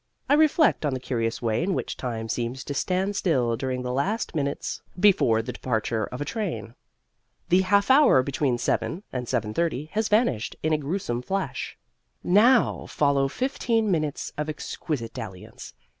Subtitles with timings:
[0.27, 3.93] I reflect on the curious way in which time seems to stand still during the
[3.93, 6.73] last minutes before the departure of a train.
[7.49, 11.77] The half hour between 7 and 7:30 has vanished in a gruesome flash.
[12.23, 15.75] Now follow fifteen minutes of exquisite dalliance.